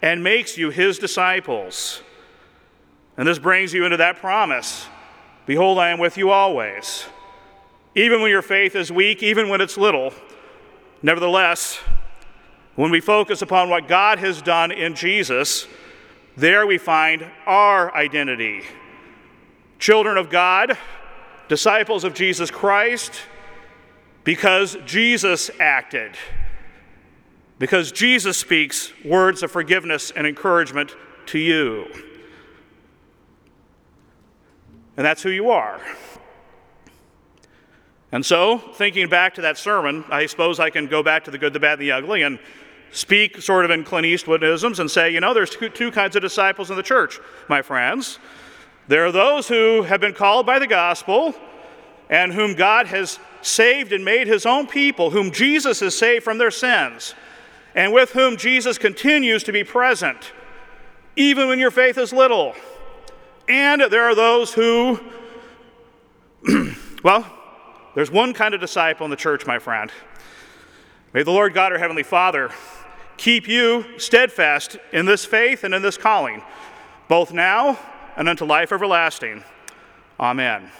and 0.00 0.22
makes 0.22 0.58
you 0.58 0.70
his 0.70 0.98
disciples. 0.98 2.02
And 3.16 3.28
this 3.28 3.38
brings 3.38 3.72
you 3.72 3.84
into 3.84 3.98
that 3.98 4.16
promise 4.16 4.86
Behold, 5.44 5.78
I 5.78 5.90
am 5.90 5.98
with 5.98 6.16
you 6.16 6.30
always 6.30 7.06
even 7.94 8.22
when 8.22 8.30
your 8.30 8.42
faith 8.42 8.74
is 8.74 8.90
weak, 8.90 9.22
even 9.22 9.48
when 9.48 9.60
it's 9.60 9.76
little. 9.76 10.12
Nevertheless, 11.02 11.78
when 12.74 12.90
we 12.90 13.00
focus 13.00 13.42
upon 13.42 13.68
what 13.68 13.86
God 13.86 14.18
has 14.18 14.40
done 14.40 14.72
in 14.72 14.94
Jesus, 14.94 15.66
there 16.36 16.66
we 16.66 16.78
find 16.78 17.26
our 17.44 17.94
identity. 17.94 18.62
Children 19.78 20.16
of 20.16 20.30
God, 20.30 20.78
disciples 21.48 22.04
of 22.04 22.14
Jesus 22.14 22.50
Christ, 22.50 23.12
because 24.24 24.76
Jesus 24.86 25.50
acted. 25.60 26.16
Because 27.62 27.92
Jesus 27.92 28.36
speaks 28.38 28.92
words 29.04 29.44
of 29.44 29.52
forgiveness 29.52 30.10
and 30.10 30.26
encouragement 30.26 30.96
to 31.26 31.38
you. 31.38 31.86
And 34.96 35.06
that's 35.06 35.22
who 35.22 35.30
you 35.30 35.50
are. 35.50 35.80
And 38.10 38.26
so, 38.26 38.58
thinking 38.58 39.08
back 39.08 39.34
to 39.34 39.42
that 39.42 39.58
sermon, 39.58 40.04
I 40.10 40.26
suppose 40.26 40.58
I 40.58 40.70
can 40.70 40.88
go 40.88 41.04
back 41.04 41.22
to 41.26 41.30
the 41.30 41.38
good, 41.38 41.52
the 41.52 41.60
bad, 41.60 41.74
and 41.74 41.82
the 41.82 41.92
ugly 41.92 42.22
and 42.22 42.40
speak 42.90 43.40
sort 43.40 43.64
of 43.64 43.70
in 43.70 43.84
Clint 43.84 44.06
Eastwoodisms 44.06 44.80
and 44.80 44.90
say, 44.90 45.10
you 45.10 45.20
know, 45.20 45.32
there's 45.32 45.50
two, 45.50 45.68
two 45.68 45.92
kinds 45.92 46.16
of 46.16 46.22
disciples 46.22 46.68
in 46.68 46.76
the 46.76 46.82
church, 46.82 47.20
my 47.48 47.62
friends. 47.62 48.18
There 48.88 49.06
are 49.06 49.12
those 49.12 49.46
who 49.46 49.82
have 49.82 50.00
been 50.00 50.14
called 50.14 50.46
by 50.46 50.58
the 50.58 50.66
gospel 50.66 51.32
and 52.10 52.32
whom 52.32 52.56
God 52.56 52.88
has 52.88 53.20
saved 53.40 53.92
and 53.92 54.04
made 54.04 54.26
his 54.26 54.46
own 54.46 54.66
people, 54.66 55.10
whom 55.10 55.30
Jesus 55.30 55.78
has 55.78 55.96
saved 55.96 56.24
from 56.24 56.38
their 56.38 56.50
sins, 56.50 57.14
and 57.74 57.92
with 57.92 58.12
whom 58.12 58.36
Jesus 58.36 58.78
continues 58.78 59.42
to 59.44 59.52
be 59.52 59.64
present, 59.64 60.32
even 61.16 61.48
when 61.48 61.58
your 61.58 61.70
faith 61.70 61.98
is 61.98 62.12
little. 62.12 62.54
And 63.48 63.82
there 63.82 64.04
are 64.04 64.14
those 64.14 64.52
who, 64.52 65.00
well, 67.02 67.26
there's 67.94 68.10
one 68.10 68.32
kind 68.32 68.54
of 68.54 68.60
disciple 68.60 69.04
in 69.04 69.10
the 69.10 69.16
church, 69.16 69.46
my 69.46 69.58
friend. 69.58 69.90
May 71.12 71.22
the 71.22 71.30
Lord 71.30 71.52
God, 71.52 71.72
our 71.72 71.78
Heavenly 71.78 72.02
Father, 72.02 72.50
keep 73.16 73.46
you 73.46 73.84
steadfast 73.98 74.78
in 74.92 75.04
this 75.04 75.24
faith 75.24 75.64
and 75.64 75.74
in 75.74 75.82
this 75.82 75.98
calling, 75.98 76.42
both 77.08 77.32
now 77.32 77.78
and 78.16 78.28
unto 78.28 78.44
life 78.44 78.72
everlasting. 78.72 79.44
Amen. 80.18 80.70